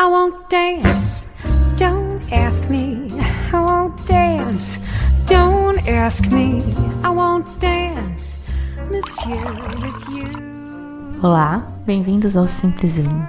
[0.00, 1.26] I won't dance.
[1.76, 3.08] Don't ask me.
[3.52, 4.80] I won't dance.
[5.26, 6.62] Don't ask me.
[7.04, 8.40] I won't dance.
[8.90, 9.36] Monsieur
[9.82, 11.20] with you.
[11.22, 13.28] Olá, bem-vindos ao Simples Vinho,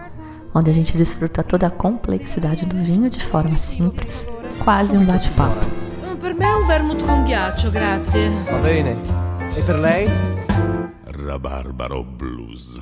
[0.54, 4.26] onde a gente desfruta toda a complexidade do vinho de forma simples,
[4.64, 5.66] quase um bate-papo.
[6.22, 8.30] Per me un vermouth con ghiaccio, grazie.
[8.50, 8.96] Va bene.
[9.58, 10.10] E per lei?
[11.04, 12.80] Rabarbaro Blues.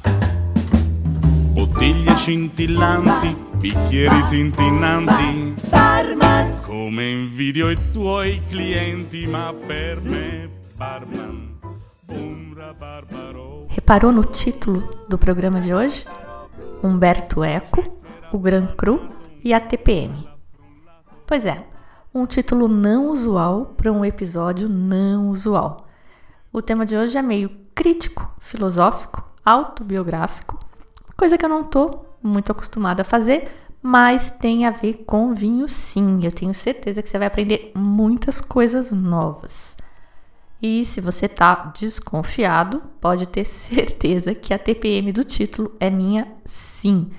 [1.54, 5.56] Bottiglie scintillanti, bicchieri tintinnanti.
[5.70, 6.62] Barman!
[6.62, 11.60] Come invidio i tuoi clienti, ma per me, barman,
[12.08, 13.66] un rabarbaro.
[13.68, 16.06] Reparou no título do programa de hoje?
[16.82, 17.84] Humberto Eco,
[18.32, 19.10] o Gran Cru
[19.44, 20.28] e a TPM.
[21.28, 21.66] Pois é,
[22.14, 25.86] um título não usual para um episódio não usual.
[26.52, 30.58] O tema de hoje é meio crítico, filosófico, autobiográfico,
[31.18, 33.50] coisa que eu não tô muito acostumada a fazer,
[33.82, 36.20] mas tem a ver com vinho sim.
[36.24, 39.78] Eu tenho certeza que você vai aprender muitas coisas novas.
[40.62, 46.28] E se você tá desconfiado, pode ter certeza que a TPM do título é minha
[46.46, 47.10] sim.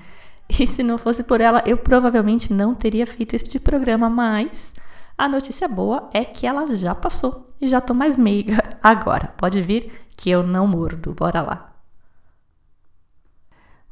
[0.47, 4.73] E se não fosse por ela, eu provavelmente não teria feito este programa, mas
[5.17, 9.33] a notícia boa é que ela já passou e já tô mais meiga agora.
[9.37, 11.13] Pode vir que eu não mordo.
[11.13, 11.70] Bora lá.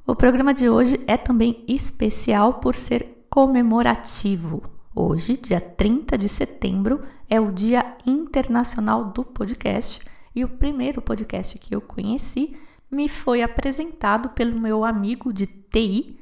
[0.09, 4.63] O programa de hoje é também especial por ser comemorativo.
[4.95, 10.01] Hoje, dia 30 de setembro, é o Dia Internacional do Podcast
[10.35, 12.57] e o primeiro podcast que eu conheci
[12.89, 16.19] me foi apresentado pelo meu amigo de TI.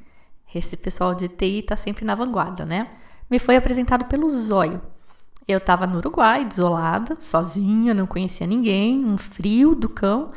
[0.54, 2.90] Esse pessoal de TI tá sempre na vanguarda, né?
[3.30, 4.82] Me foi apresentado pelo Zóio.
[5.48, 10.30] Eu estava no Uruguai, desolada, sozinha, não conhecia ninguém, um frio do cão.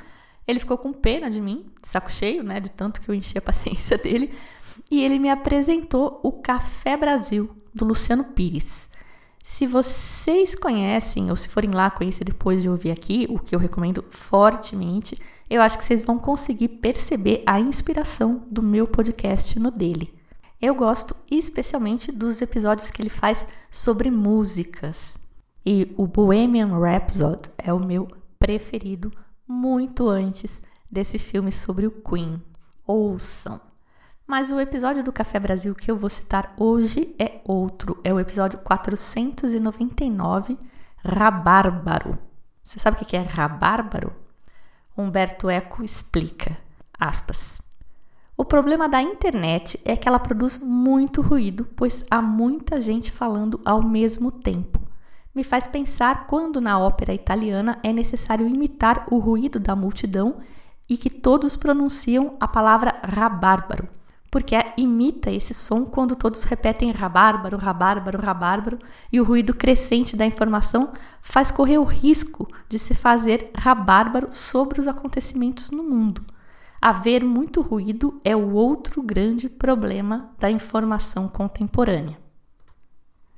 [0.51, 3.41] Ele ficou com pena de mim, saco cheio, né, de tanto que eu enchi a
[3.41, 4.33] paciência dele,
[4.89, 8.89] e ele me apresentou o Café Brasil do Luciano Pires.
[9.41, 13.59] Se vocês conhecem ou se forem lá conhecer depois de ouvir aqui, o que eu
[13.59, 15.17] recomendo fortemente,
[15.49, 20.13] eu acho que vocês vão conseguir perceber a inspiração do meu podcast no dele.
[20.61, 25.17] Eu gosto especialmente dos episódios que ele faz sobre músicas.
[25.65, 29.11] E o Bohemian Rhapsody é o meu preferido
[29.51, 32.41] muito antes desse filme sobre o Queen.
[32.87, 33.59] Ouçam!
[34.25, 37.99] Mas o episódio do Café Brasil que eu vou citar hoje é outro.
[38.03, 40.57] É o episódio 499,
[41.03, 42.17] Rabárbaro.
[42.63, 44.13] Você sabe o que é rabárbaro?
[44.97, 46.57] Humberto Eco explica,
[46.97, 47.61] aspas.
[48.37, 53.59] O problema da internet é que ela produz muito ruído, pois há muita gente falando
[53.65, 54.80] ao mesmo tempo.
[55.33, 60.39] Me faz pensar quando na ópera italiana é necessário imitar o ruído da multidão
[60.89, 63.87] e que todos pronunciam a palavra rabárbaro,
[64.29, 70.25] porque imita esse som quando todos repetem rabárbaro, rabárbaro, rabárbaro, e o ruído crescente da
[70.25, 76.25] informação faz correr o risco de se fazer rabárbaro sobre os acontecimentos no mundo.
[76.81, 82.17] Haver muito ruído é o outro grande problema da informação contemporânea.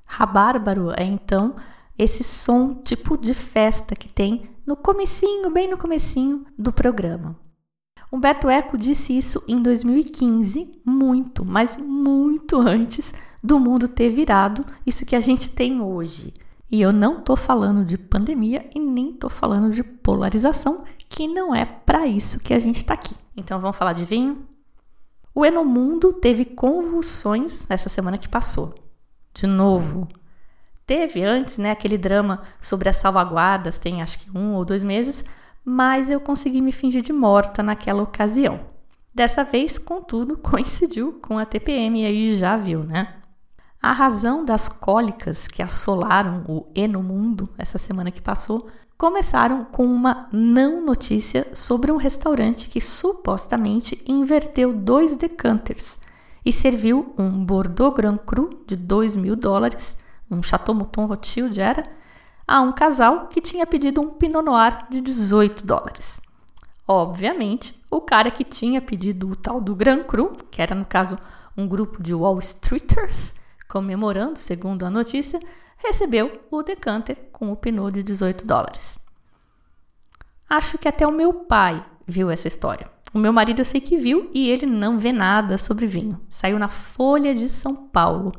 [0.06, 1.56] Rabárbaro é então
[1.98, 7.38] esse som tipo de festa que tem no comecinho, bem no comecinho do programa.
[8.12, 15.06] Humberto Eco disse isso em 2015, muito, mas muito antes do mundo ter virado isso
[15.06, 16.34] que a gente tem hoje.
[16.70, 21.54] E eu não tô falando de pandemia e nem tô falando de polarização, que não
[21.54, 23.16] é para isso que a gente está aqui.
[23.36, 24.48] Então vamos falar de vinho?
[25.36, 28.75] O Enomundo teve convulsões essa semana que passou.
[29.34, 30.08] De novo.
[30.86, 35.24] Teve antes, né, aquele drama sobre as salvaguardas, tem acho que um ou dois meses,
[35.64, 38.60] mas eu consegui me fingir de morta naquela ocasião.
[39.14, 43.16] Dessa vez, contudo, coincidiu com a TPM e aí já viu, né?
[43.82, 50.30] A razão das cólicas que assolaram o Enomundo essa semana que passou começaram com uma
[50.32, 56.00] não notícia sobre um restaurante que supostamente inverteu dois decanters
[56.46, 59.98] e serviu um Bordeaux Grand Cru de 2 mil dólares,
[60.33, 61.83] um Chateau Mouton Rothschild era,
[62.47, 66.19] a um casal que tinha pedido um Pinot Noir de 18 dólares.
[66.88, 71.18] Obviamente, o cara que tinha pedido o tal do Grand Cru, que era no caso
[71.56, 73.33] um grupo de Wall Streeters,
[73.69, 75.39] comemorando, segundo a notícia,
[75.77, 79.00] recebeu o decanter com o Pinot de 18 dólares.
[80.50, 82.91] Acho que até o meu pai viu essa história.
[83.13, 86.19] O meu marido eu sei que viu e ele não vê nada sobre vinho.
[86.30, 88.33] Saiu na Folha de São Paulo.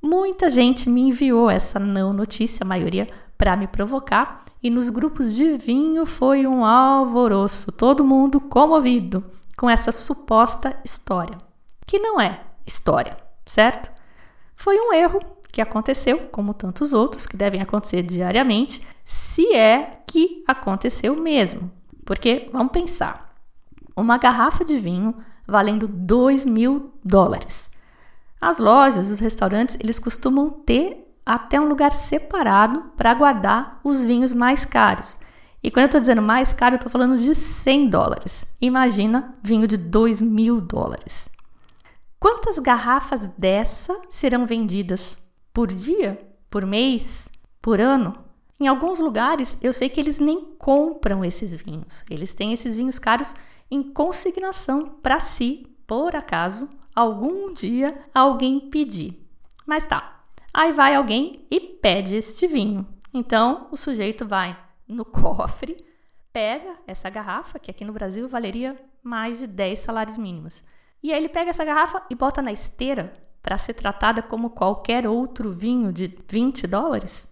[0.00, 5.32] Muita gente me enviou essa não notícia, a maioria para me provocar, e nos grupos
[5.34, 9.24] de vinho foi um alvoroço, todo mundo comovido
[9.56, 11.38] com essa suposta história,
[11.86, 13.90] que não é história certo?
[14.54, 20.44] Foi um erro que aconteceu, como tantos outros que devem acontecer diariamente, se é que
[20.46, 21.70] aconteceu mesmo.
[22.04, 23.34] Porque, vamos pensar,
[23.96, 25.14] uma garrafa de vinho
[25.46, 27.67] valendo 2 mil dólares.
[28.40, 34.32] As lojas, os restaurantes, eles costumam ter até um lugar separado para guardar os vinhos
[34.32, 35.18] mais caros.
[35.62, 38.46] E quando eu estou dizendo mais caro, eu estou falando de 100 dólares.
[38.60, 41.28] Imagina vinho de 2 mil dólares.
[42.20, 45.18] Quantas garrafas dessa serão vendidas
[45.52, 47.28] por dia, por mês,
[47.60, 48.14] por ano?
[48.60, 52.04] Em alguns lugares, eu sei que eles nem compram esses vinhos.
[52.08, 53.34] Eles têm esses vinhos caros
[53.70, 59.26] em consignação para si, por acaso algum dia alguém pedir.
[59.66, 62.86] Mas tá, aí vai alguém e pede este vinho.
[63.12, 65.84] Então o sujeito vai no cofre,
[66.32, 70.62] pega essa garrafa, que aqui no Brasil valeria mais de 10 salários mínimos.
[71.02, 73.12] E aí ele pega essa garrafa e bota na esteira
[73.42, 77.26] para ser tratada como qualquer outro vinho de 20 dólares.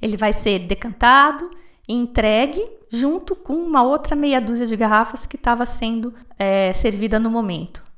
[0.00, 1.50] Ele vai ser decantado
[1.88, 7.18] e entregue junto com uma outra meia dúzia de garrafas que estava sendo é, servida
[7.18, 7.89] no momento.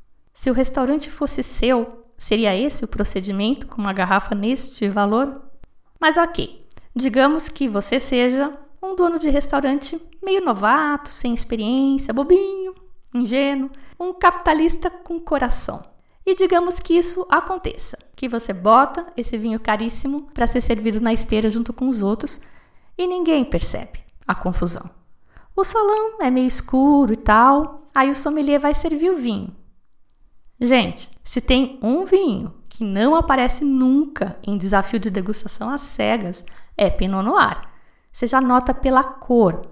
[0.42, 5.40] Se o restaurante fosse seu, seria esse o procedimento com uma garrafa neste valor?
[6.00, 6.66] Mas ok,
[6.96, 8.52] digamos que você seja
[8.82, 12.74] um dono de restaurante meio novato, sem experiência, bobinho,
[13.14, 15.80] ingênuo, um capitalista com coração.
[16.26, 21.12] E digamos que isso aconteça, que você bota esse vinho caríssimo para ser servido na
[21.12, 22.40] esteira junto com os outros
[22.98, 24.90] e ninguém percebe a confusão.
[25.54, 29.61] O salão é meio escuro e tal, aí o sommelier vai servir o vinho.
[30.64, 36.44] Gente, se tem um vinho que não aparece nunca em desafio de degustação às cegas,
[36.76, 37.62] é Pinot Noir.
[38.12, 39.62] Você já nota pela cor.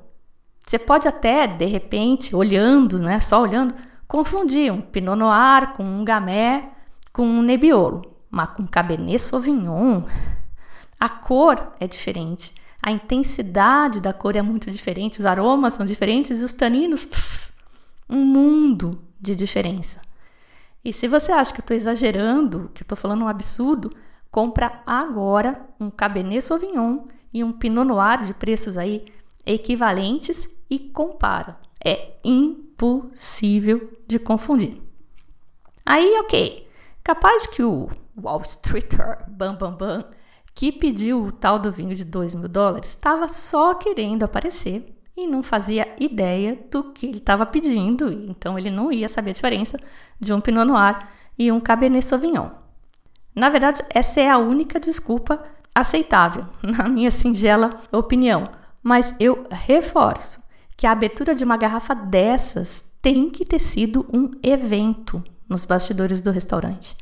[0.66, 3.72] Você pode até, de repente, olhando, né, só olhando,
[4.08, 6.68] confundir um Pinot Noir com um Gamay
[7.12, 10.02] com um Nebbiolo, mas com Cabernet Sauvignon,
[10.98, 12.52] a cor é diferente,
[12.82, 17.52] a intensidade da cor é muito diferente, os aromas são diferentes e os taninos, pff,
[18.08, 20.00] um mundo de diferença.
[20.84, 23.90] E se você acha que eu estou exagerando, que eu estou falando um absurdo,
[24.30, 29.06] compra agora um Cabernet Sauvignon e um Pinot Noir de preços aí
[29.44, 31.58] equivalentes e compara.
[31.84, 34.80] É impossível de confundir.
[35.84, 36.68] Aí, ok,
[37.02, 40.04] capaz que o Wall Streeter Bam Bam Bam
[40.54, 45.26] que pediu o tal do vinho de 2 mil dólares estava só querendo aparecer e
[45.26, 49.78] não fazia ideia do que ele estava pedindo, então ele não ia saber a diferença
[50.18, 50.98] de um Pinot Noir
[51.38, 52.50] e um Cabernet Sauvignon.
[53.34, 55.42] Na verdade, essa é a única desculpa
[55.74, 58.50] aceitável, na minha singela opinião,
[58.82, 60.42] mas eu reforço
[60.76, 66.20] que a abertura de uma garrafa dessas tem que ter sido um evento nos bastidores
[66.20, 66.96] do restaurante.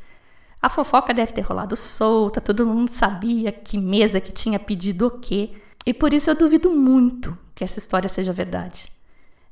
[0.61, 5.19] A fofoca deve ter rolado solta, todo mundo sabia que mesa que tinha pedido o
[5.19, 5.51] quê,
[5.85, 8.89] e por isso eu duvido muito que essa história seja verdade.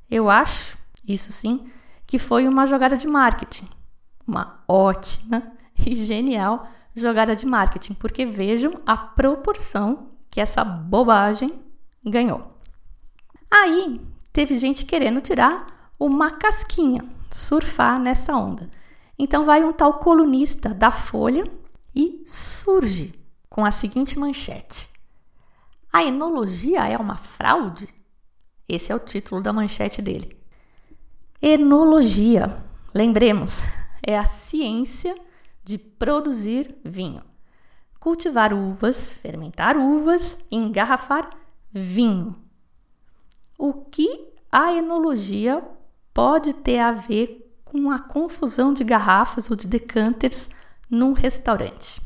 [0.10, 1.70] Eu acho, isso sim,
[2.06, 3.68] que foi uma jogada de marketing.
[4.26, 5.52] Uma ótima
[5.86, 11.60] e genial jogada de marketing, porque vejam a proporção que essa bobagem
[12.02, 12.58] ganhou.
[13.52, 14.00] Aí
[14.32, 18.72] teve gente querendo tirar uma casquinha, surfar nessa onda.
[19.20, 21.44] Então vai um tal colunista da Folha
[21.94, 23.14] e surge
[23.50, 24.90] com a seguinte manchete:
[25.92, 27.97] A enologia é uma fraude?
[28.68, 30.38] Esse é o título da manchete dele.
[31.42, 33.62] Enologia, lembremos,
[34.02, 35.16] é a ciência
[35.64, 37.22] de produzir vinho.
[38.00, 41.30] Cultivar uvas, fermentar uvas engarrafar
[41.72, 42.36] vinho.
[43.58, 45.64] O que a enologia
[46.14, 50.50] pode ter a ver com a confusão de garrafas ou de decanters
[50.90, 52.02] num restaurante?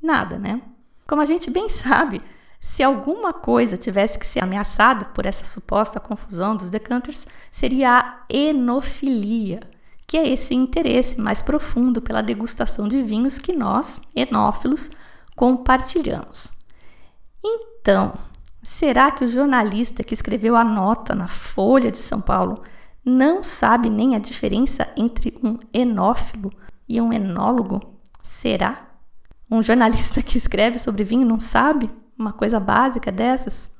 [0.00, 0.62] Nada, né?
[1.06, 2.20] Como a gente bem sabe,
[2.64, 8.24] se alguma coisa tivesse que ser ameaçada por essa suposta confusão dos decanters, seria a
[8.30, 9.60] enofilia,
[10.06, 14.90] que é esse interesse mais profundo pela degustação de vinhos que nós, enófilos,
[15.36, 16.50] compartilhamos.
[17.44, 18.14] Então,
[18.62, 22.64] será que o jornalista que escreveu a nota na Folha de São Paulo
[23.04, 26.50] não sabe nem a diferença entre um enófilo
[26.88, 28.00] e um enólogo?
[28.22, 28.88] Será?
[29.50, 33.70] Um jornalista que escreve sobre vinho não sabe uma coisa básica dessas?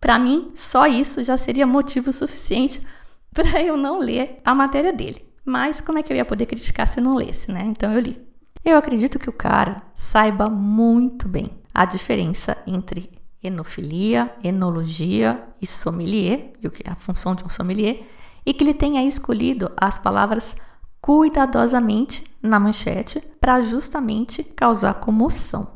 [0.00, 2.86] Para mim, só isso já seria motivo suficiente
[3.32, 5.24] para eu não ler a matéria dele.
[5.44, 7.64] Mas como é que eu ia poder criticar se não lesse, né?
[7.64, 8.20] Então eu li.
[8.64, 13.10] Eu acredito que o cara saiba muito bem a diferença entre
[13.42, 18.02] enofilia, enologia e sommelier, e o que é a função de um sommelier,
[18.44, 20.56] e que ele tenha escolhido as palavras
[21.00, 25.68] cuidadosamente na manchete para justamente causar comoção.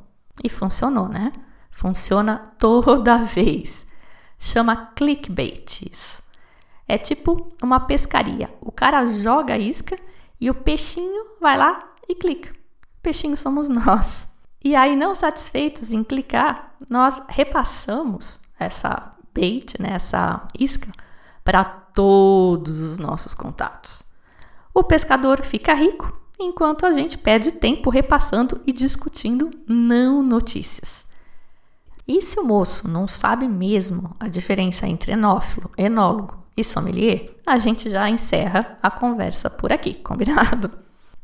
[0.43, 1.33] E funcionou, né?
[1.71, 3.87] Funciona toda vez.
[4.39, 6.23] Chama clickbait isso.
[6.89, 8.53] É tipo uma pescaria.
[8.61, 9.99] O cara joga a isca
[10.41, 12.53] e o peixinho vai lá e clica.
[13.03, 14.29] Peixinho somos nós.
[14.63, 20.91] E aí, não satisfeitos em clicar, nós repassamos essa bait, né, essa isca,
[21.43, 24.03] para todos os nossos contatos.
[24.75, 31.07] O pescador fica rico, enquanto a gente perde tempo repassando e discutindo não notícias.
[32.11, 37.57] E se o moço não sabe mesmo a diferença entre enófilo, enólogo e sommelier, a
[37.57, 40.73] gente já encerra a conversa por aqui, combinado?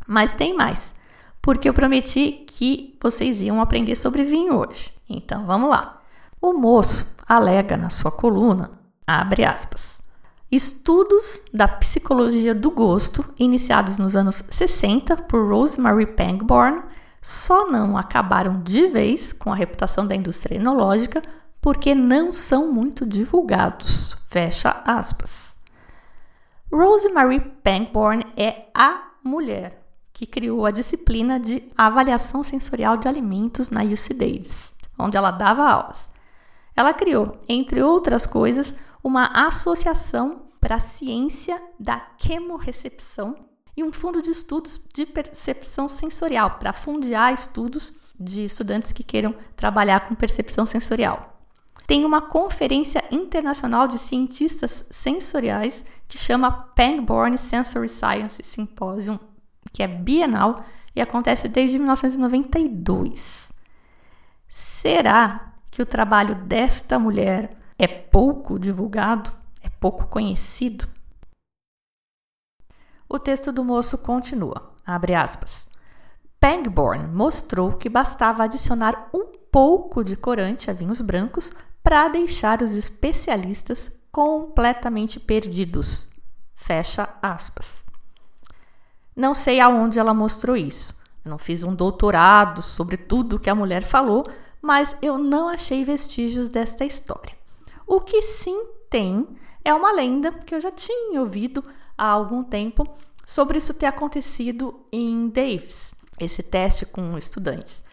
[0.06, 0.94] Mas tem mais
[1.42, 4.92] porque eu prometi que vocês iam aprender sobre vinho hoje.
[5.08, 6.00] Então vamos lá.
[6.40, 8.70] O moço alega na sua coluna,
[9.04, 10.00] abre aspas,
[10.52, 16.82] estudos da psicologia do gosto, iniciados nos anos 60 por Rosemary Pangborn,
[17.26, 21.20] só não acabaram de vez com a reputação da indústria enológica
[21.60, 24.16] porque não são muito divulgados.
[24.28, 25.56] Fecha aspas.
[26.72, 33.82] Rosemary Pangborn é a mulher que criou a disciplina de avaliação sensorial de alimentos na
[33.82, 36.08] UC Davis, onde ela dava aulas.
[36.76, 43.45] Ela criou, entre outras coisas, uma associação para a ciência da quemorrecepção
[43.76, 49.34] e um fundo de estudos de percepção sensorial para fundear estudos de estudantes que queiram
[49.54, 51.38] trabalhar com percepção sensorial.
[51.86, 59.18] Tem uma conferência internacional de cientistas sensoriais que chama Pangborn Sensory Science Symposium
[59.76, 60.64] que é bienal
[60.94, 63.52] e acontece desde 1992.
[64.48, 69.30] Será que o trabalho desta mulher é pouco divulgado?
[69.62, 70.88] É pouco conhecido?
[73.08, 75.66] O texto do moço continua, abre aspas.
[76.40, 82.74] Pangborn mostrou que bastava adicionar um pouco de corante a vinhos brancos para deixar os
[82.74, 86.08] especialistas completamente perdidos.
[86.54, 87.84] Fecha aspas.
[89.14, 90.94] Não sei aonde ela mostrou isso.
[91.24, 94.24] Eu não fiz um doutorado sobre tudo que a mulher falou,
[94.60, 97.34] mas eu não achei vestígios desta história.
[97.86, 99.26] O que sim tem
[99.64, 101.62] é uma lenda que eu já tinha ouvido
[101.96, 102.86] há algum tempo
[103.24, 107.84] sobre isso ter acontecido em Davis, esse teste com estudantes.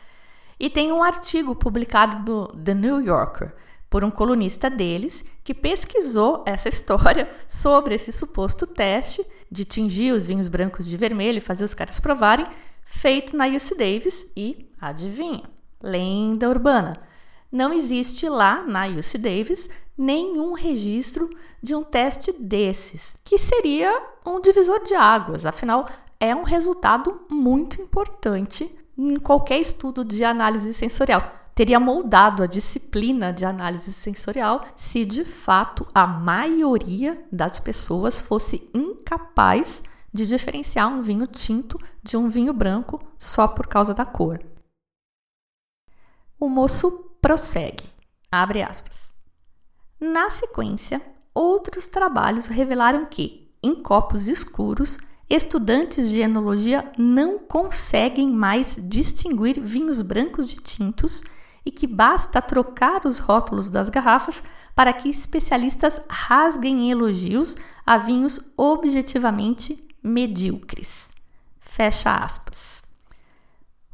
[0.60, 3.54] E tem um artigo publicado no The New Yorker
[3.90, 10.26] por um colunista deles que pesquisou essa história sobre esse suposto teste de tingir os
[10.26, 12.48] vinhos brancos de vermelho e fazer os caras provarem,
[12.84, 15.44] feito na UC Davis e, adivinha,
[15.82, 17.00] lenda urbana.
[17.54, 21.30] Não existe lá na UC Davis nenhum registro
[21.62, 25.88] de um teste desses, que seria um divisor de águas, afinal,
[26.20, 33.32] é um resultado muito importante em qualquer estudo de análise sensorial teria moldado a disciplina
[33.32, 41.02] de análise sensorial se de fato a maioria das pessoas fosse incapaz de diferenciar um
[41.02, 44.44] vinho tinto de um vinho branco só por causa da cor.
[46.40, 47.86] O moço prossegue,
[48.30, 49.14] abre aspas.
[49.98, 51.02] Na sequência,
[51.34, 54.98] outros trabalhos revelaram que, em copos escuros,
[55.30, 61.24] estudantes de enologia não conseguem mais distinguir vinhos brancos de tintos
[61.66, 64.44] e que basta trocar os rótulos das garrafas
[64.76, 71.08] para que especialistas rasguem elogios a vinhos objetivamente medíocres.
[71.62, 72.83] Fecha aspas.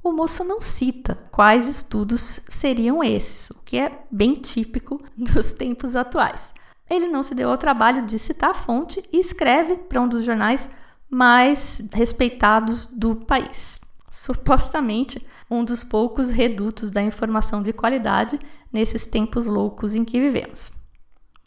[0.04, 5.96] O moço não cita quais estudos seriam esses, o que é bem típico dos tempos
[5.96, 6.54] atuais.
[6.90, 10.24] Ele não se deu ao trabalho de citar a fonte e escreve para um dos
[10.24, 10.70] jornais
[11.10, 13.80] mais respeitados do país.
[14.10, 18.40] Supostamente, um dos poucos redutos da informação de qualidade
[18.72, 20.72] nesses tempos loucos em que vivemos.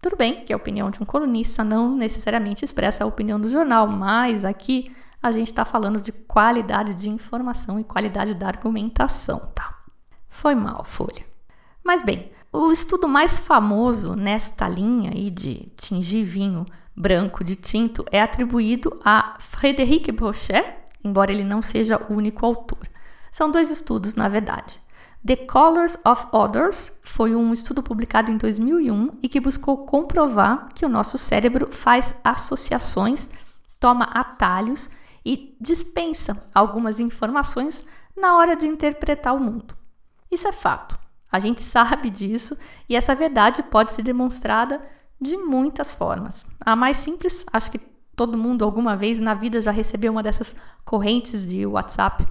[0.00, 3.86] Tudo bem que a opinião de um colunista não necessariamente expressa a opinião do jornal,
[3.86, 4.90] mas aqui
[5.22, 9.78] a gente está falando de qualidade de informação e qualidade da argumentação, tá?
[10.28, 11.24] Foi mal, Folha.
[11.84, 18.04] Mas bem, o estudo mais famoso nesta linha aí de tingir vinho branco de tinto
[18.10, 20.64] é atribuído a Frédéric Brochet,
[21.04, 22.88] embora ele não seja o único autor.
[23.30, 24.80] São dois estudos, na verdade.
[25.24, 30.84] The Colors of Others foi um estudo publicado em 2001 e que buscou comprovar que
[30.84, 33.30] o nosso cérebro faz associações,
[33.78, 34.90] toma atalhos
[35.24, 37.86] e dispensa algumas informações
[38.16, 39.76] na hora de interpretar o mundo.
[40.30, 40.98] Isso é fato.
[41.30, 44.82] A gente sabe disso e essa verdade pode ser demonstrada
[45.20, 46.44] de muitas formas.
[46.60, 47.78] A mais simples, acho que
[48.14, 52.26] todo mundo alguma vez na vida já recebeu uma dessas correntes de WhatsApp,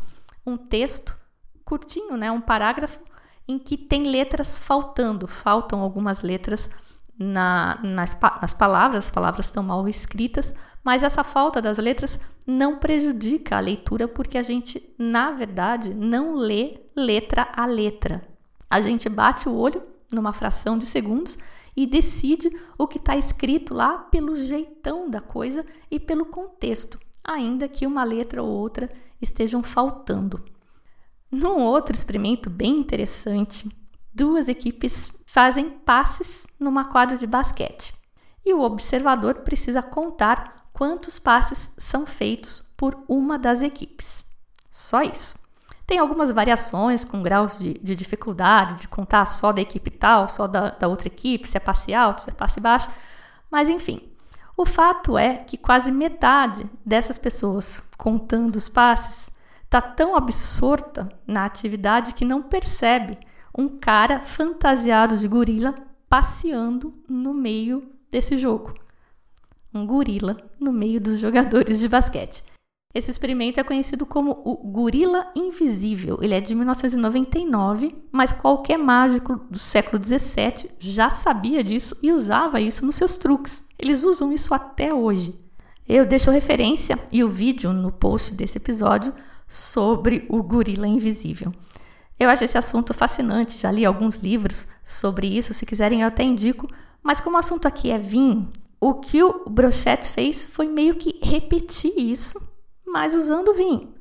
[0.45, 1.17] um texto
[1.63, 2.99] curtinho, né, um parágrafo
[3.47, 6.69] em que tem letras faltando, faltam algumas letras
[7.17, 12.77] na, nas, nas palavras, as palavras estão mal escritas, mas essa falta das letras não
[12.77, 18.27] prejudica a leitura porque a gente, na verdade, não lê letra a letra.
[18.69, 21.37] A gente bate o olho numa fração de segundos
[21.75, 27.67] e decide o que está escrito lá pelo jeitão da coisa e pelo contexto, ainda
[27.67, 28.89] que uma letra ou outra
[29.21, 30.43] estejam faltando.
[31.31, 33.69] Num outro experimento bem interessante,
[34.13, 37.93] duas equipes fazem passes numa quadra de basquete
[38.45, 44.25] e o observador precisa contar quantos passes são feitos por uma das equipes.
[44.71, 45.37] Só isso.
[45.85, 50.47] Tem algumas variações com graus de, de, dificuldade, de contar só da equipe tal, só
[50.47, 52.89] da, da outra equipe, se é passe alto, se é passe baixo,
[53.51, 54.11] mas enfim.
[54.57, 59.29] O fato é que quase metade dessas pessoas contando os passes
[59.63, 63.19] está tão absorta na atividade que não percebe
[63.55, 65.75] um cara fantasiado de gorila
[66.09, 68.81] passeando no meio desse jogo.
[69.73, 72.43] Um gorila no meio dos jogadores de basquete.
[72.93, 76.19] Esse experimento é conhecido como o gorila invisível.
[76.21, 82.59] Ele é de 1999, mas qualquer mágico do século 17 já sabia disso e usava
[82.59, 83.65] isso nos seus truques.
[83.79, 85.39] Eles usam isso até hoje.
[85.87, 89.13] Eu deixo referência e o vídeo no post desse episódio
[89.47, 91.53] sobre o gorila invisível.
[92.19, 96.23] Eu acho esse assunto fascinante, já li alguns livros sobre isso, se quiserem eu até
[96.23, 96.67] indico,
[97.01, 98.51] mas como o assunto aqui é vinho,
[98.81, 102.51] o que o Brochette fez foi meio que repetir isso
[102.91, 103.93] mas usando vinho.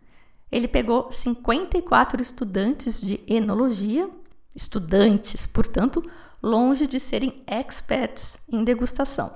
[0.51, 4.11] Ele pegou 54 estudantes de enologia,
[4.55, 6.03] estudantes, portanto,
[6.43, 9.33] longe de serem experts em degustação,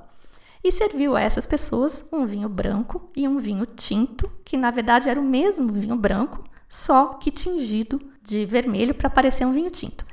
[0.62, 5.08] e serviu a essas pessoas um vinho branco e um vinho tinto, que na verdade
[5.08, 10.04] era o mesmo vinho branco, só que tingido de vermelho para parecer um vinho tinto.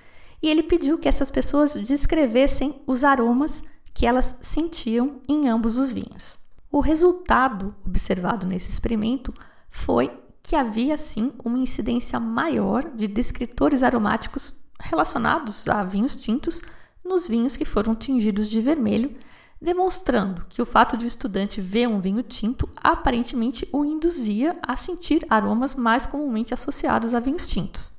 [0.43, 5.91] E ele pediu que essas pessoas descrevessem os aromas que elas sentiam em ambos os
[5.91, 6.39] vinhos.
[6.71, 9.34] O resultado observado nesse experimento
[9.69, 16.62] foi que havia sim uma incidência maior de descritores aromáticos relacionados a vinhos tintos
[17.04, 19.15] nos vinhos que foram tingidos de vermelho,
[19.62, 24.75] demonstrando que o fato de o estudante ver um vinho tinto aparentemente o induzia a
[24.75, 27.91] sentir aromas mais comumente associados a vinhos tintos.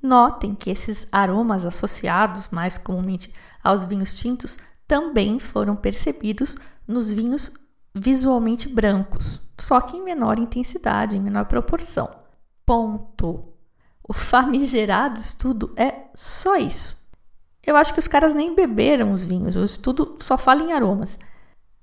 [0.00, 7.52] Notem que esses aromas associados mais comumente aos vinhos tintos também foram percebidos nos vinhos
[7.94, 12.08] visualmente brancos, só que em menor intensidade, em menor proporção.
[12.64, 13.44] Ponto.
[14.06, 16.96] O famigerado estudo é só isso.
[17.64, 21.18] Eu acho que os caras nem beberam os vinhos, o estudo só fala em aromas.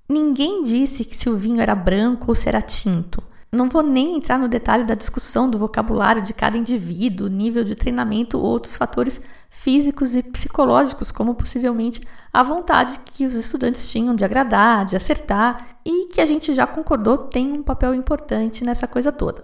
[0.08, 3.22] Ninguém disse que se o vinho era branco ou se era tinto.
[3.52, 7.76] Não vou nem entrar no detalhe da discussão do vocabulário de cada indivíduo, nível de
[7.76, 9.22] treinamento ou outros fatores
[9.54, 15.78] físicos e psicológicos, como possivelmente a vontade que os estudantes tinham de agradar, de acertar
[15.86, 19.44] e que a gente já concordou tem um papel importante nessa coisa toda.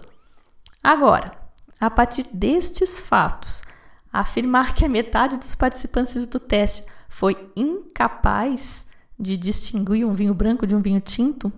[0.82, 1.32] Agora,
[1.80, 3.62] a partir destes fatos,
[4.12, 8.84] afirmar que a metade dos participantes do teste foi incapaz
[9.18, 11.52] de distinguir um vinho branco de um vinho tinto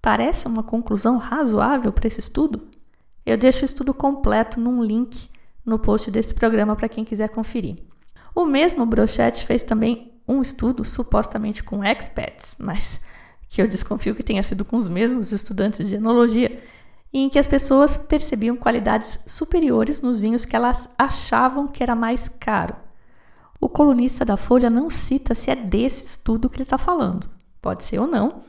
[0.00, 2.68] parece uma conclusão razoável para esse estudo?
[3.26, 5.28] Eu deixo o estudo completo num link
[5.64, 7.76] no post desse programa para quem quiser conferir.
[8.36, 13.00] O mesmo Brochette fez também um estudo supostamente com experts, mas
[13.48, 16.62] que eu desconfio que tenha sido com os mesmos estudantes de enologia,
[17.10, 22.28] em que as pessoas percebiam qualidades superiores nos vinhos que elas achavam que era mais
[22.28, 22.76] caro.
[23.58, 27.30] O colunista da Folha não cita se é desse estudo que ele está falando.
[27.62, 28.42] Pode ser ou não.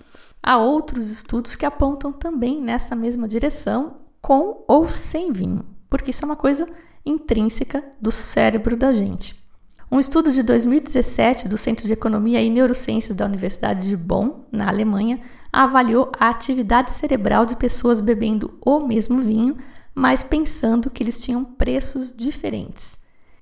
[0.43, 6.25] Há outros estudos que apontam também nessa mesma direção, com ou sem vinho, porque isso
[6.25, 6.67] é uma coisa
[7.05, 9.46] intrínseca do cérebro da gente.
[9.89, 14.67] Um estudo de 2017 do Centro de Economia e Neurociências da Universidade de Bonn, na
[14.67, 15.21] Alemanha,
[15.51, 19.55] avaliou a atividade cerebral de pessoas bebendo o mesmo vinho,
[19.95, 22.97] mas pensando que eles tinham preços diferentes.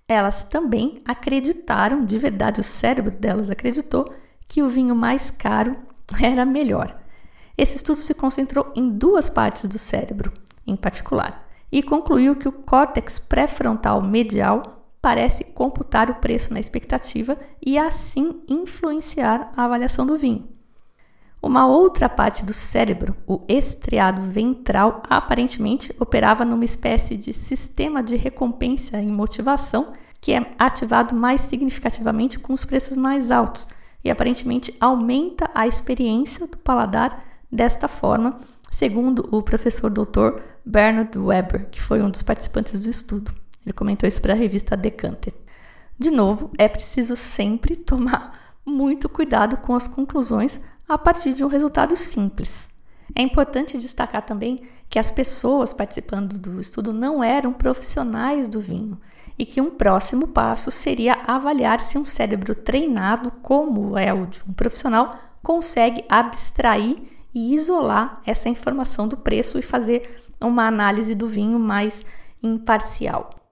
[0.07, 4.13] Elas também acreditaram, de verdade, o cérebro delas acreditou,
[4.47, 5.75] que o vinho mais caro
[6.21, 6.95] era melhor.
[7.57, 10.31] Esse estudo se concentrou em duas partes do cérebro,
[10.67, 14.74] em particular, e concluiu que o córtex pré-frontal medial
[15.05, 20.49] parece computar o preço na expectativa e assim influenciar a avaliação do vinho.
[21.39, 28.15] Uma outra parte do cérebro, o estriado ventral, aparentemente operava numa espécie de sistema de
[28.15, 33.67] recompensa e motivação que é ativado mais significativamente com os preços mais altos
[34.03, 38.39] e aparentemente aumenta a experiência do paladar desta forma,
[38.71, 40.41] segundo o professor Dr.
[40.65, 43.44] Bernard Weber, que foi um dos participantes do estudo.
[43.65, 45.33] Ele comentou isso para a revista Decanter.
[45.97, 51.47] De novo, é preciso sempre tomar muito cuidado com as conclusões a partir de um
[51.47, 52.69] resultado simples.
[53.15, 58.99] É importante destacar também que as pessoas participando do estudo não eram profissionais do vinho
[59.37, 64.41] e que um próximo passo seria avaliar se um cérebro treinado, como é o de
[64.47, 66.97] um profissional, consegue abstrair
[67.33, 72.05] e isolar essa informação do preço e fazer uma análise do vinho mais
[72.41, 73.44] imparcial.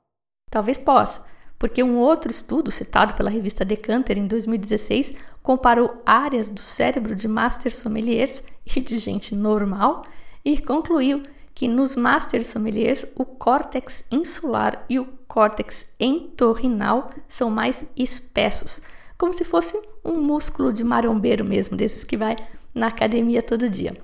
[0.54, 1.24] Talvez possa,
[1.58, 7.28] porque um outro estudo citado pela revista Decanter em 2016 comparou áreas do cérebro de
[7.28, 10.04] master sommeliers e de gente normal
[10.46, 11.24] e concluiu
[11.56, 18.80] que nos master sommeliers o córtex insular e o córtex entorrinal são mais espessos,
[19.18, 22.36] como se fosse um músculo de marombeiro mesmo, desses que vai
[22.76, 23.98] na academia todo dia.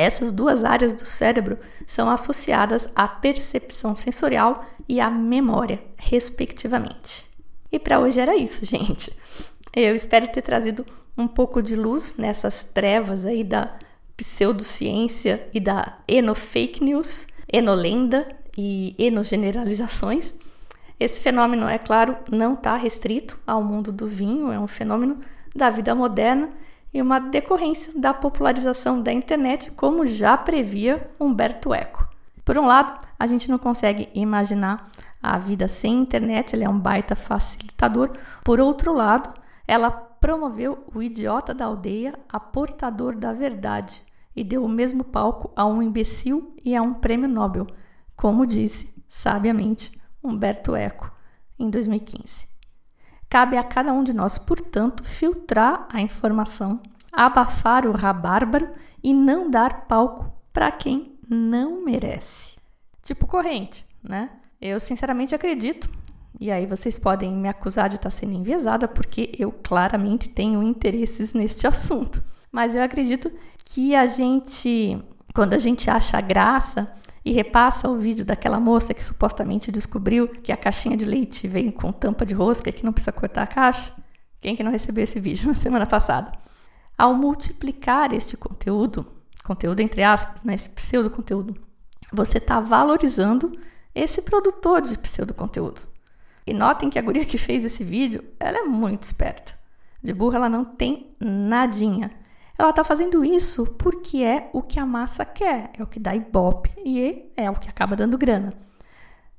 [0.00, 7.28] Essas duas áreas do cérebro são associadas à percepção sensorial e à memória, respectivamente.
[7.70, 9.14] E para hoje era isso, gente.
[9.76, 10.86] Eu espero ter trazido
[11.18, 13.76] um pouco de luz nessas trevas aí da
[14.16, 20.34] pseudociência e da enofake news, enolenda e enogeneralizações.
[20.98, 25.20] Esse fenômeno, é claro, não está restrito ao mundo do vinho, é um fenômeno
[25.54, 26.48] da vida moderna
[26.92, 32.08] e uma decorrência da popularização da internet, como já previa Humberto Eco.
[32.44, 34.90] Por um lado, a gente não consegue imaginar
[35.22, 38.10] a vida sem internet, ele é um baita facilitador.
[38.42, 39.32] Por outro lado,
[39.68, 44.02] ela promoveu o idiota da aldeia a portador da verdade,
[44.34, 47.66] e deu o mesmo palco a um imbecil e a um prêmio Nobel,
[48.16, 51.10] como disse, sabiamente, Humberto Eco,
[51.58, 52.49] em 2015.
[53.30, 56.80] Cabe a cada um de nós, portanto, filtrar a informação,
[57.12, 58.68] abafar o rabárbaro
[59.02, 62.58] e não dar palco para quem não merece.
[63.04, 64.30] Tipo corrente, né?
[64.60, 65.88] Eu sinceramente acredito,
[66.40, 71.32] e aí vocês podem me acusar de estar sendo enviesada, porque eu claramente tenho interesses
[71.32, 72.20] neste assunto.
[72.50, 73.30] Mas eu acredito
[73.64, 75.00] que a gente,
[75.32, 76.92] quando a gente acha graça
[77.30, 81.70] e repassa o vídeo daquela moça que supostamente descobriu que a caixinha de leite vem
[81.70, 83.94] com tampa de rosca e que não precisa cortar a caixa,
[84.40, 86.32] quem que não recebeu esse vídeo na semana passada?
[86.98, 89.06] Ao multiplicar este conteúdo,
[89.44, 91.54] conteúdo entre aspas, né, esse pseudo conteúdo,
[92.12, 93.56] você está valorizando
[93.94, 95.82] esse produtor de pseudo conteúdo.
[96.44, 99.54] E notem que a guria que fez esse vídeo, ela é muito esperta.
[100.02, 102.10] De burra ela não tem nadinha.
[102.60, 106.14] Ela está fazendo isso porque é o que a massa quer, é o que dá
[106.14, 108.52] ibope e é o que acaba dando grana.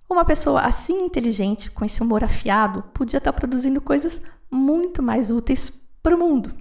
[0.10, 5.30] Uma pessoa assim inteligente, com esse humor afiado, podia estar tá produzindo coisas muito mais
[5.30, 6.52] úteis para o mundo.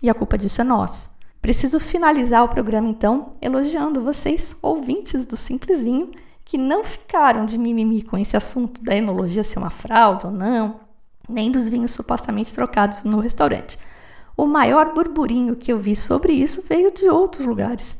[0.00, 1.10] E a culpa disso é nossa.
[1.42, 6.12] Preciso finalizar o programa então elogiando vocês, ouvintes do Simples Vinho,
[6.44, 10.78] que não ficaram de mimimi com esse assunto da enologia ser uma fraude ou não,
[11.28, 13.76] nem dos vinhos supostamente trocados no restaurante.
[14.36, 17.98] O maior burburinho que eu vi sobre isso veio de outros lugares.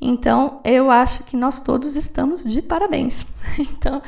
[0.00, 3.26] Então, eu acho que nós todos estamos de parabéns.
[3.58, 4.02] Então,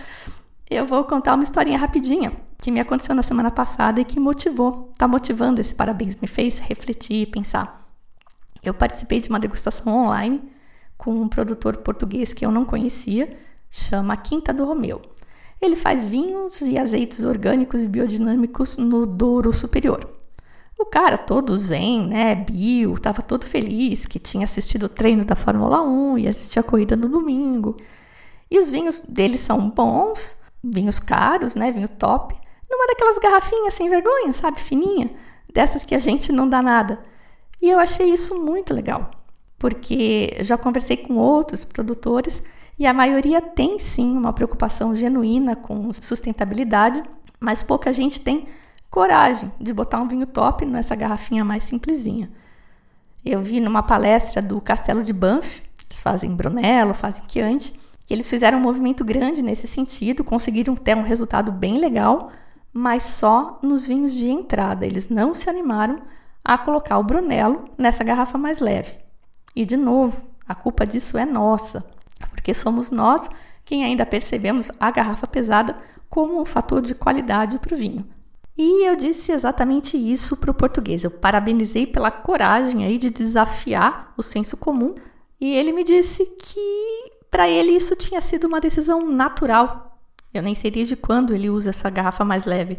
[0.71, 4.89] eu vou contar uma historinha rapidinha que me aconteceu na semana passada e que motivou,
[4.93, 7.87] está motivando esse parabéns, me fez refletir e pensar.
[8.63, 10.41] Eu participei de uma degustação online
[10.97, 13.37] com um produtor português que eu não conhecia,
[13.69, 15.03] chama Quinta do Romeu.
[15.61, 20.22] Ele faz vinhos e azeites orgânicos e biodinâmicos no Douro Superior.
[20.83, 25.37] O cara todo zen, né, bio, tava todo feliz que tinha assistido o treino da
[25.37, 27.77] Fórmula 1 e assistia a corrida no domingo.
[28.51, 32.35] E os vinhos dele são bons, vinhos caros, né, vinho top,
[32.69, 35.09] numa daquelas garrafinhas sem vergonha, sabe, fininha,
[35.55, 36.99] dessas que a gente não dá nada.
[37.61, 39.09] E eu achei isso muito legal,
[39.61, 42.43] porque já conversei com outros produtores
[42.77, 47.05] e a maioria tem sim uma preocupação genuína com sustentabilidade,
[47.39, 48.49] mas pouca gente tem
[48.93, 52.31] coragem de botar um vinho top nessa garrafinha mais simplesinha.
[53.25, 57.73] Eu vi numa palestra do Castelo de Banff, eles fazem Brunello, fazem Chianti,
[58.05, 62.31] que eles fizeram um movimento grande nesse sentido, conseguiram ter um resultado bem legal,
[62.71, 64.85] mas só nos vinhos de entrada.
[64.85, 66.03] Eles não se animaram
[66.45, 68.99] a colocar o Brunello nessa garrafa mais leve.
[69.57, 71.83] E de novo, a culpa disso é nossa,
[72.29, 73.27] porque somos nós
[73.65, 75.77] quem ainda percebemos a garrafa pesada
[76.11, 78.05] como um fator de qualidade para o vinho.
[78.57, 81.05] E eu disse exatamente isso para o português.
[81.05, 84.95] Eu parabenizei pela coragem aí de desafiar o senso comum.
[85.41, 89.99] E ele me disse que para ele isso tinha sido uma decisão natural.
[90.33, 92.79] Eu nem sei desde quando ele usa essa garrafa mais leve.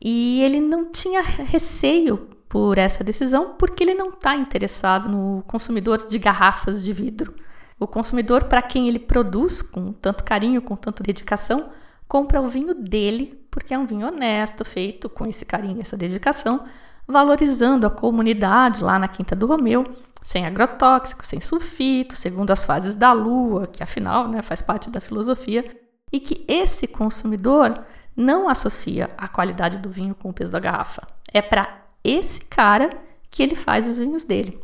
[0.00, 6.06] E ele não tinha receio por essa decisão porque ele não está interessado no consumidor
[6.08, 7.34] de garrafas de vidro.
[7.78, 11.70] O consumidor, para quem ele produz com tanto carinho, com tanta dedicação,
[12.06, 16.64] compra o vinho dele porque é um vinho honesto, feito com esse carinho, essa dedicação,
[17.06, 19.84] valorizando a comunidade lá na Quinta do Romeu,
[20.22, 25.02] sem agrotóxico, sem sulfito, segundo as fases da lua, que afinal né, faz parte da
[25.02, 25.64] filosofia,
[26.10, 27.84] e que esse consumidor
[28.16, 31.06] não associa a qualidade do vinho com o peso da garrafa.
[31.30, 32.88] É para esse cara
[33.30, 34.58] que ele faz os vinhos dele.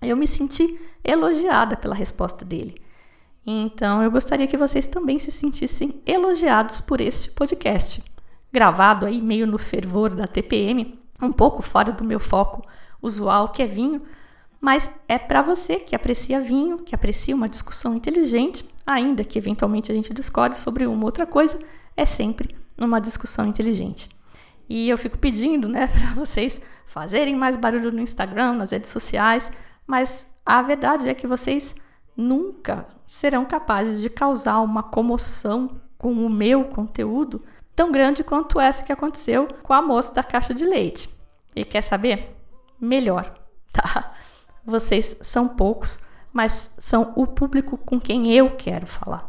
[0.00, 2.81] Eu me senti elogiada pela resposta dele.
[3.46, 8.02] Então eu gostaria que vocês também se sentissem elogiados por este podcast,
[8.52, 12.64] gravado aí meio no fervor da TPM, um pouco fora do meu foco
[13.00, 14.02] usual, que é vinho,
[14.60, 19.90] mas é para você que aprecia vinho, que aprecia uma discussão inteligente, ainda que eventualmente
[19.90, 21.58] a gente discorde sobre uma outra coisa,
[21.96, 24.08] é sempre uma discussão inteligente.
[24.68, 29.50] E eu fico pedindo, né, para vocês fazerem mais barulho no Instagram, nas redes sociais,
[29.84, 31.74] mas a verdade é que vocês
[32.16, 37.44] nunca serão capazes de causar uma comoção com o meu conteúdo
[37.76, 41.10] tão grande quanto essa que aconteceu com a moça da caixa de leite.
[41.54, 42.34] E quer saber?
[42.80, 43.34] Melhor,
[43.70, 44.14] tá?
[44.64, 45.98] Vocês são poucos,
[46.32, 49.28] mas são o público com quem eu quero falar.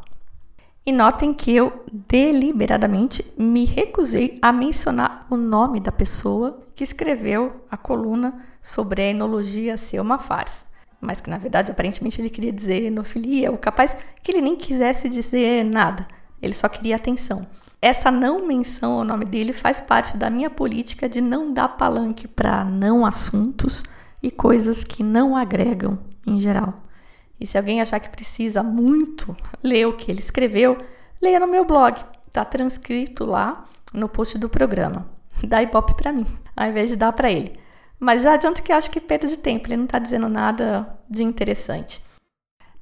[0.85, 7.65] E notem que eu deliberadamente me recusei a mencionar o nome da pessoa que escreveu
[7.69, 10.71] a coluna sobre a enologia ser uma farsa
[11.03, 15.09] mas que na verdade aparentemente ele queria dizer enofilia, ou capaz que ele nem quisesse
[15.09, 16.07] dizer nada,
[16.41, 17.45] ele só queria atenção.
[17.81, 22.27] Essa não menção ao nome dele faz parte da minha política de não dar palanque
[22.29, 23.83] para não assuntos
[24.21, 26.81] e coisas que não agregam em geral.
[27.37, 30.77] E se alguém achar que precisa muito ler o que ele escreveu,
[31.21, 31.99] leia no meu blog,
[32.31, 35.05] tá transcrito lá no post do programa.
[35.45, 37.59] Dá ibope para mim, ao invés de dar para ele.
[38.03, 41.23] Mas já adianto que acho que perda de tempo, ele não está dizendo nada de
[41.23, 42.03] interessante.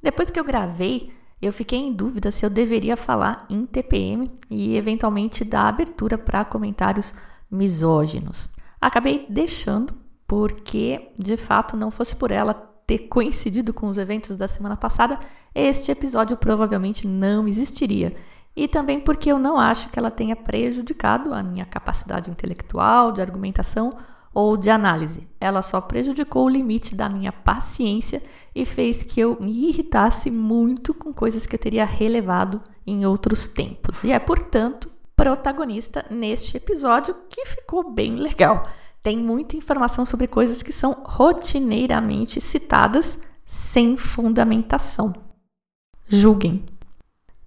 [0.02, 4.76] Depois que eu gravei, eu fiquei em dúvida se eu deveria falar em TPM e
[4.76, 7.14] eventualmente dar abertura para comentários
[7.48, 8.48] misóginos.
[8.80, 9.94] Acabei deixando
[10.26, 12.52] porque, de fato, não fosse por ela
[12.84, 15.20] ter coincidido com os eventos da semana passada,
[15.54, 18.16] este episódio provavelmente não existiria.
[18.56, 23.22] E também porque eu não acho que ela tenha prejudicado a minha capacidade intelectual, de
[23.22, 23.90] argumentação
[24.34, 25.28] ou de análise.
[25.40, 28.22] Ela só prejudicou o limite da minha paciência
[28.54, 33.46] e fez que eu me irritasse muito com coisas que eu teria relevado em outros
[33.46, 34.02] tempos.
[34.04, 38.62] E é, portanto, protagonista neste episódio que ficou bem legal.
[39.02, 45.12] Tem muita informação sobre coisas que são rotineiramente citadas sem fundamentação.
[46.06, 46.56] Julguem.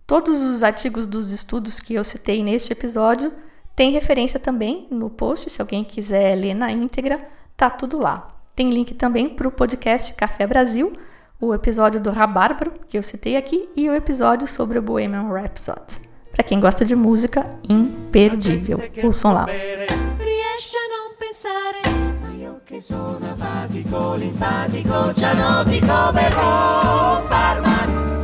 [0.05, 3.33] Todos os artigos dos estudos que eu citei neste episódio
[3.75, 7.19] tem referência também no post, se alguém quiser ler na íntegra,
[7.57, 8.33] tá tudo lá.
[8.55, 10.93] Tem link também para o podcast Café Brasil,
[11.41, 15.99] o episódio do Rabárbaro, que eu citei aqui, e o episódio sobre o Bohemian Rhapsody.
[16.31, 18.79] Para quem gosta de música, imperdível.
[19.03, 19.45] Ouçam lá.
[19.45, 21.81] Riesce a não pensare,
[22.21, 28.14] ma io che sono afatico, linfatico, cianotico, verrò, barman,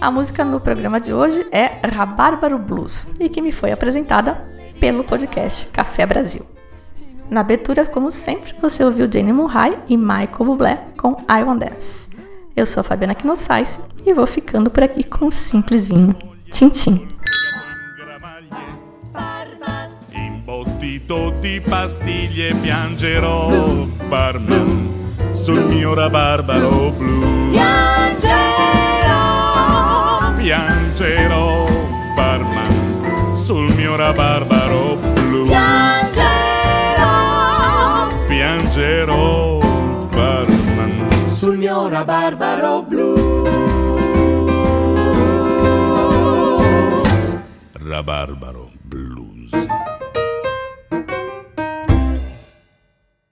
[0.00, 4.46] A música no programa de hoje é Rabárbaro Blues e que me foi apresentada
[4.78, 6.46] pelo podcast Café Brasil.
[7.28, 12.08] Na abertura, como sempre, você ouviu Jenny Murray e Michael Bublé com I Want Dance.
[12.54, 16.14] Eu sou a Fabiana Knossaise e vou ficando por aqui com um simples vinho.
[16.50, 17.08] Tchim, tchim.
[20.14, 23.50] Imbottito di pastiglie piangerò,
[24.08, 24.88] barman,
[25.34, 27.67] sul mio rabarbaro blu.
[30.48, 31.68] Piangerò,
[32.14, 35.46] barman, sul mio rabarbaro blu.
[35.46, 37.06] Piangerò,
[38.26, 39.58] piangerò,
[40.08, 43.46] barman, sul mio rabarbaro blu.
[47.72, 48.68] Rabarbaro.